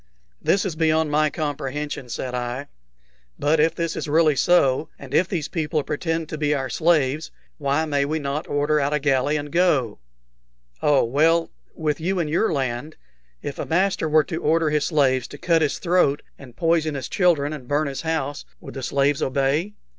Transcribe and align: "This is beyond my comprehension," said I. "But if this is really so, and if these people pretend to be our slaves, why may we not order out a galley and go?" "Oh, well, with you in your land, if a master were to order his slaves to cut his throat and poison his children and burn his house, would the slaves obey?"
"This 0.41 0.65
is 0.65 0.75
beyond 0.75 1.11
my 1.11 1.29
comprehension," 1.29 2.09
said 2.09 2.33
I. 2.33 2.69
"But 3.37 3.59
if 3.59 3.75
this 3.75 3.95
is 3.95 4.07
really 4.07 4.35
so, 4.35 4.89
and 4.97 5.13
if 5.13 5.27
these 5.27 5.47
people 5.47 5.83
pretend 5.83 6.27
to 6.29 6.39
be 6.39 6.55
our 6.55 6.71
slaves, 6.71 7.29
why 7.59 7.85
may 7.85 8.03
we 8.05 8.17
not 8.17 8.47
order 8.47 8.79
out 8.79 8.93
a 8.95 8.99
galley 8.99 9.37
and 9.37 9.51
go?" 9.51 9.99
"Oh, 10.81 11.03
well, 11.03 11.51
with 11.75 11.99
you 12.01 12.17
in 12.17 12.27
your 12.27 12.51
land, 12.51 12.95
if 13.43 13.59
a 13.59 13.65
master 13.67 14.09
were 14.09 14.23
to 14.23 14.41
order 14.41 14.71
his 14.71 14.85
slaves 14.87 15.27
to 15.27 15.37
cut 15.37 15.61
his 15.61 15.77
throat 15.77 16.23
and 16.35 16.57
poison 16.57 16.95
his 16.95 17.07
children 17.07 17.53
and 17.53 17.67
burn 17.67 17.85
his 17.85 18.01
house, 18.01 18.43
would 18.59 18.73
the 18.73 18.81
slaves 18.81 19.21
obey?" 19.21 19.73